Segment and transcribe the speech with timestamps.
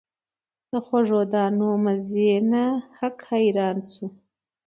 [0.69, 2.63] د خوږو دانو مزې ته
[2.97, 4.05] هک حیران سو